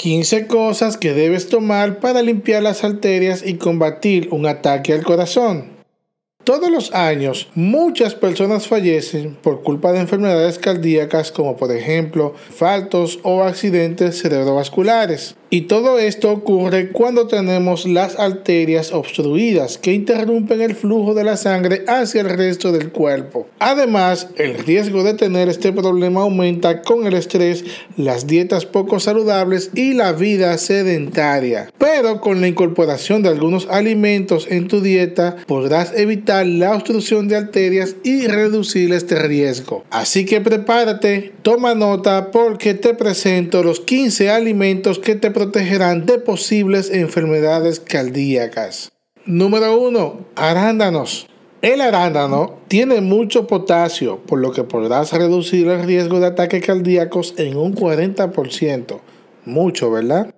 15 0.00 0.46
cosas 0.46 0.96
que 0.96 1.12
debes 1.12 1.50
tomar 1.50 2.00
para 2.00 2.22
limpiar 2.22 2.62
las 2.62 2.84
arterias 2.84 3.42
y 3.46 3.56
combatir 3.56 4.28
un 4.30 4.46
ataque 4.46 4.94
al 4.94 5.04
corazón. 5.04 5.72
Todos 6.42 6.70
los 6.70 6.94
años, 6.94 7.48
muchas 7.54 8.14
personas 8.14 8.66
fallecen 8.66 9.34
por 9.34 9.62
culpa 9.62 9.92
de 9.92 10.00
enfermedades 10.00 10.58
cardíacas 10.58 11.30
como 11.30 11.58
por 11.58 11.70
ejemplo 11.70 12.34
faltos 12.34 13.18
o 13.24 13.42
accidentes 13.42 14.22
cerebrovasculares. 14.22 15.36
Y 15.52 15.62
todo 15.62 15.98
esto 15.98 16.30
ocurre 16.30 16.92
cuando 16.92 17.26
tenemos 17.26 17.84
las 17.84 18.16
arterias 18.20 18.92
obstruidas 18.92 19.78
que 19.78 19.92
interrumpen 19.92 20.60
el 20.60 20.76
flujo 20.76 21.12
de 21.12 21.24
la 21.24 21.36
sangre 21.36 21.82
hacia 21.88 22.20
el 22.20 22.28
resto 22.28 22.70
del 22.70 22.92
cuerpo. 22.92 23.48
Además, 23.58 24.28
el 24.36 24.58
riesgo 24.58 25.02
de 25.02 25.14
tener 25.14 25.48
este 25.48 25.72
problema 25.72 26.20
aumenta 26.20 26.82
con 26.82 27.04
el 27.04 27.14
estrés, 27.14 27.64
las 27.96 28.28
dietas 28.28 28.64
poco 28.64 29.00
saludables 29.00 29.72
y 29.74 29.94
la 29.94 30.12
vida 30.12 30.56
sedentaria. 30.56 31.68
Pero 31.78 32.20
con 32.20 32.40
la 32.40 32.46
incorporación 32.46 33.24
de 33.24 33.30
algunos 33.30 33.66
alimentos 33.70 34.46
en 34.48 34.68
tu 34.68 34.80
dieta 34.80 35.34
podrás 35.48 35.92
evitar 35.96 36.46
la 36.46 36.76
obstrucción 36.76 37.26
de 37.26 37.34
arterias 37.34 37.96
y 38.04 38.28
reducir 38.28 38.92
este 38.92 39.16
riesgo. 39.16 39.84
Así 39.90 40.24
que 40.24 40.40
prepárate, 40.40 41.32
toma 41.42 41.74
nota 41.74 42.30
porque 42.30 42.74
te 42.74 42.94
presento 42.94 43.64
los 43.64 43.80
15 43.80 44.30
alimentos 44.30 45.00
que 45.00 45.16
te 45.16 45.39
protegerán 45.40 46.04
de 46.04 46.18
posibles 46.18 46.90
enfermedades 46.90 47.80
cardíacas. 47.80 48.92
Número 49.24 49.80
1. 49.80 50.26
Arándanos. 50.36 51.28
El 51.62 51.80
arándano 51.80 52.58
tiene 52.68 53.00
mucho 53.00 53.46
potasio, 53.46 54.18
por 54.26 54.38
lo 54.38 54.52
que 54.52 54.64
podrás 54.64 55.14
reducir 55.14 55.66
el 55.68 55.84
riesgo 55.84 56.20
de 56.20 56.26
ataques 56.26 56.62
cardíacos 56.62 57.32
en 57.38 57.56
un 57.56 57.74
40%. 57.74 59.00
Mucho, 59.46 59.90
¿verdad? 59.90 60.34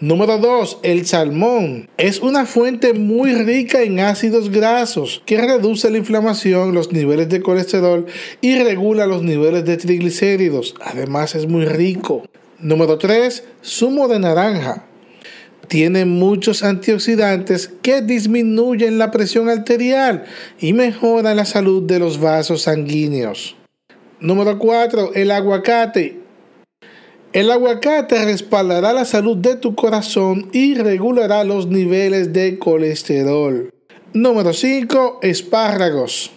Número 0.00 0.36
2. 0.36 0.80
El 0.82 1.06
salmón. 1.06 1.88
Es 1.96 2.20
una 2.20 2.44
fuente 2.44 2.92
muy 2.92 3.32
rica 3.32 3.80
en 3.80 4.00
ácidos 4.00 4.50
grasos 4.50 5.22
que 5.24 5.40
reduce 5.40 5.90
la 5.90 5.96
inflamación, 5.96 6.74
los 6.74 6.92
niveles 6.92 7.30
de 7.30 7.40
colesterol 7.40 8.04
y 8.42 8.62
regula 8.62 9.06
los 9.06 9.22
niveles 9.22 9.64
de 9.64 9.78
triglicéridos. 9.78 10.74
Además 10.82 11.34
es 11.36 11.46
muy 11.46 11.64
rico. 11.64 12.24
Número 12.62 12.96
3. 12.96 13.42
Zumo 13.64 14.06
de 14.06 14.20
naranja. 14.20 14.84
Tiene 15.66 16.04
muchos 16.04 16.62
antioxidantes 16.62 17.68
que 17.82 18.02
disminuyen 18.02 18.98
la 18.98 19.10
presión 19.10 19.48
arterial 19.48 20.24
y 20.60 20.72
mejoran 20.72 21.36
la 21.36 21.44
salud 21.44 21.82
de 21.82 21.98
los 21.98 22.20
vasos 22.20 22.62
sanguíneos. 22.62 23.56
Número 24.20 24.60
4. 24.60 25.14
El 25.14 25.32
aguacate. 25.32 26.20
El 27.32 27.50
aguacate 27.50 28.24
respaldará 28.24 28.92
la 28.92 29.06
salud 29.06 29.36
de 29.36 29.56
tu 29.56 29.74
corazón 29.74 30.48
y 30.52 30.74
regulará 30.74 31.42
los 31.42 31.66
niveles 31.66 32.32
de 32.32 32.60
colesterol. 32.60 33.70
Número 34.12 34.52
5. 34.52 35.18
Espárragos. 35.22 36.30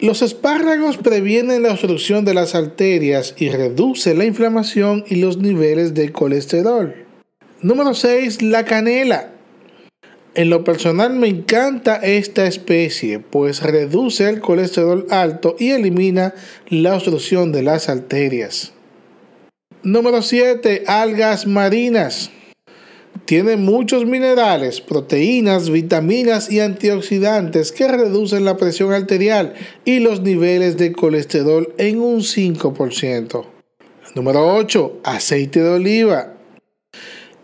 Los 0.00 0.20
espárragos 0.22 0.96
previenen 0.96 1.62
la 1.62 1.70
obstrucción 1.70 2.24
de 2.24 2.34
las 2.34 2.54
arterias 2.54 3.34
y 3.38 3.50
reducen 3.50 4.18
la 4.18 4.24
inflamación 4.24 5.04
y 5.06 5.16
los 5.16 5.36
niveles 5.36 5.94
de 5.94 6.10
colesterol. 6.10 6.94
Número 7.60 7.94
6. 7.94 8.42
La 8.42 8.64
canela. 8.64 9.30
En 10.34 10.50
lo 10.50 10.64
personal 10.64 11.12
me 11.12 11.28
encanta 11.28 11.96
esta 11.96 12.46
especie, 12.46 13.18
pues 13.18 13.62
reduce 13.62 14.28
el 14.28 14.40
colesterol 14.40 15.06
alto 15.10 15.56
y 15.58 15.70
elimina 15.70 16.34
la 16.68 16.94
obstrucción 16.94 17.52
de 17.52 17.62
las 17.62 17.88
arterias. 17.88 18.72
Número 19.82 20.22
7. 20.22 20.84
Algas 20.86 21.46
marinas. 21.46 22.30
Tiene 23.24 23.56
muchos 23.56 24.04
minerales, 24.04 24.80
proteínas, 24.80 25.70
vitaminas 25.70 26.50
y 26.50 26.60
antioxidantes 26.60 27.70
que 27.70 27.86
reducen 27.86 28.44
la 28.44 28.56
presión 28.56 28.92
arterial 28.92 29.54
y 29.84 30.00
los 30.00 30.20
niveles 30.22 30.76
de 30.76 30.92
colesterol 30.92 31.72
en 31.78 32.00
un 32.00 32.20
5%. 32.20 33.46
Número 34.14 34.54
8. 34.56 35.00
Aceite 35.04 35.62
de 35.62 35.70
oliva. 35.70 36.34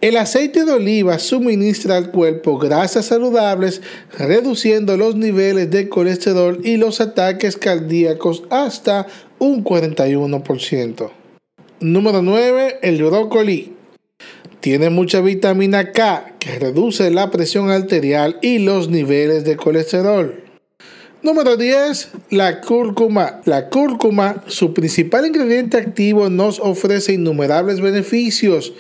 El 0.01 0.17
aceite 0.17 0.65
de 0.65 0.73
oliva 0.73 1.19
suministra 1.19 1.97
al 1.97 2.11
cuerpo 2.11 2.59
grasas 2.59 3.07
saludables, 3.07 3.81
reduciendo 4.17 4.97
los 4.97 5.17
niveles 5.17 5.71
de 5.71 5.89
colesterol 5.89 6.61
y 6.63 6.77
los 6.77 7.01
ataques 7.01 7.57
cardíacos 7.57 8.43
hasta 8.51 9.07
un 9.39 9.65
41%. 9.65 11.11
Número 11.81 12.23
9. 12.23 12.79
El 12.83 13.03
brócoli. 13.05 13.78
Tiene 14.69 14.91
mucha 14.91 15.23
vitamina 15.23 15.93
K 15.93 16.35
que 16.39 16.59
reduce 16.59 17.11
la 17.11 17.31
presión 17.31 17.71
arterial 17.71 18.39
y 18.43 18.59
los 18.59 18.91
niveles 18.91 19.43
de 19.45 19.57
colesterol. 19.57 20.45
Número 21.23 21.57
10. 21.57 22.11
La 22.29 22.61
cúrcuma. 22.61 23.41
La 23.47 23.71
cúrcuma, 23.71 24.45
su 24.47 24.75
principal 24.75 25.25
ingrediente 25.25 25.79
activo, 25.79 26.29
nos 26.29 26.61
ofrece 26.61 27.15
innumerables 27.15 27.81
beneficios, 27.81 28.75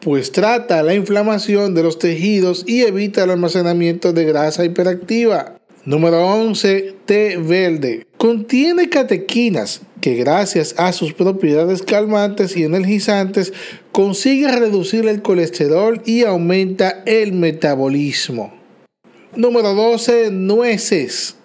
pues 0.00 0.32
trata 0.32 0.82
la 0.82 0.94
inflamación 0.94 1.74
de 1.74 1.82
los 1.82 1.98
tejidos 1.98 2.64
y 2.66 2.80
evita 2.80 3.24
el 3.24 3.30
almacenamiento 3.30 4.14
de 4.14 4.24
grasa 4.24 4.64
hiperactiva. 4.64 5.58
Número 5.84 6.26
11. 6.26 6.94
Té 7.04 7.36
verde. 7.36 8.06
Contiene 8.16 8.88
catequinas 8.88 9.82
que 10.04 10.16
gracias 10.16 10.74
a 10.76 10.92
sus 10.92 11.14
propiedades 11.14 11.80
calmantes 11.80 12.58
y 12.58 12.64
energizantes 12.64 13.54
consigue 13.90 14.52
reducir 14.52 15.08
el 15.08 15.22
colesterol 15.22 16.02
y 16.04 16.24
aumenta 16.24 17.02
el 17.06 17.32
metabolismo. 17.32 18.52
Número 19.34 19.72
12. 19.72 20.30
Nueces. 20.30 21.36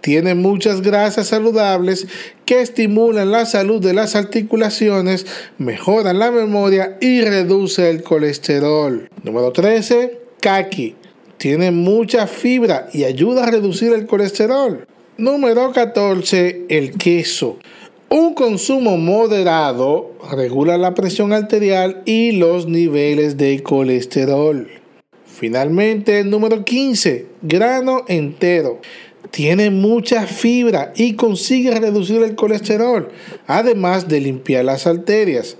Tiene 0.00 0.34
muchas 0.34 0.82
grasas 0.82 1.28
saludables 1.28 2.08
que 2.46 2.62
estimulan 2.62 3.30
la 3.30 3.46
salud 3.46 3.80
de 3.80 3.94
las 3.94 4.16
articulaciones, 4.16 5.24
mejoran 5.58 6.18
la 6.18 6.32
memoria 6.32 6.98
y 7.00 7.20
reduce 7.20 7.88
el 7.90 8.02
colesterol. 8.02 9.08
Número 9.22 9.52
13. 9.52 10.18
Kaki 10.40 10.96
tiene 11.36 11.70
mucha 11.70 12.26
fibra 12.26 12.88
y 12.92 13.04
ayuda 13.04 13.44
a 13.44 13.50
reducir 13.52 13.92
el 13.92 14.06
colesterol. 14.06 14.84
Número 15.18 15.72
14. 15.72 16.64
El 16.70 16.92
queso. 16.96 17.58
Un 18.08 18.32
consumo 18.32 18.96
moderado 18.96 20.12
regula 20.32 20.78
la 20.78 20.94
presión 20.94 21.34
arterial 21.34 22.02
y 22.06 22.32
los 22.32 22.66
niveles 22.66 23.36
de 23.36 23.62
colesterol. 23.62 24.70
Finalmente, 25.26 26.24
número 26.24 26.64
15. 26.64 27.26
Grano 27.42 28.04
entero. 28.08 28.80
Tiene 29.30 29.68
mucha 29.68 30.26
fibra 30.26 30.94
y 30.96 31.12
consigue 31.12 31.78
reducir 31.78 32.22
el 32.22 32.34
colesterol, 32.34 33.10
además 33.46 34.08
de 34.08 34.20
limpiar 34.20 34.64
las 34.64 34.86
arterias. 34.86 35.58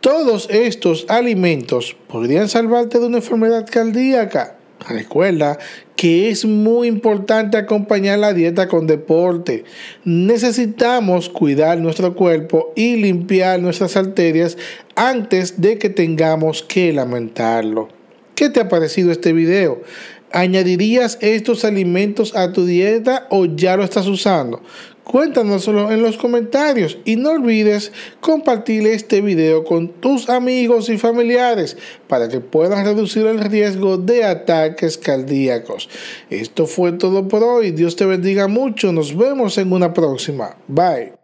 Todos 0.00 0.48
estos 0.48 1.06
alimentos 1.08 1.96
podrían 2.06 2.48
salvarte 2.48 3.00
de 3.00 3.06
una 3.06 3.16
enfermedad 3.16 3.66
cardíaca. 3.68 4.55
Recuerda 4.88 5.58
que 5.96 6.28
es 6.28 6.44
muy 6.44 6.86
importante 6.86 7.56
acompañar 7.56 8.18
la 8.18 8.32
dieta 8.32 8.68
con 8.68 8.86
deporte. 8.86 9.64
Necesitamos 10.04 11.28
cuidar 11.28 11.78
nuestro 11.78 12.14
cuerpo 12.14 12.72
y 12.76 12.96
limpiar 12.96 13.60
nuestras 13.60 13.96
arterias 13.96 14.58
antes 14.94 15.60
de 15.60 15.78
que 15.78 15.88
tengamos 15.88 16.62
que 16.62 16.92
lamentarlo. 16.92 17.95
¿Qué 18.36 18.50
te 18.50 18.60
ha 18.60 18.68
parecido 18.68 19.10
este 19.10 19.32
video? 19.32 19.80
¿Añadirías 20.30 21.16
estos 21.22 21.64
alimentos 21.64 22.36
a 22.36 22.52
tu 22.52 22.66
dieta 22.66 23.26
o 23.30 23.46
ya 23.46 23.78
lo 23.78 23.82
estás 23.82 24.06
usando? 24.06 24.60
Cuéntanoslo 25.04 25.90
en 25.90 26.02
los 26.02 26.18
comentarios 26.18 26.98
y 27.06 27.16
no 27.16 27.30
olvides 27.30 27.92
compartir 28.20 28.86
este 28.88 29.22
video 29.22 29.64
con 29.64 29.88
tus 29.88 30.28
amigos 30.28 30.90
y 30.90 30.98
familiares 30.98 31.78
para 32.08 32.28
que 32.28 32.40
puedan 32.40 32.84
reducir 32.84 33.24
el 33.24 33.40
riesgo 33.40 33.96
de 33.96 34.24
ataques 34.24 34.98
cardíacos. 34.98 35.88
Esto 36.28 36.66
fue 36.66 36.92
todo 36.92 37.28
por 37.28 37.42
hoy. 37.42 37.70
Dios 37.70 37.96
te 37.96 38.04
bendiga 38.04 38.48
mucho. 38.48 38.92
Nos 38.92 39.16
vemos 39.16 39.56
en 39.56 39.72
una 39.72 39.94
próxima. 39.94 40.56
Bye. 40.68 41.15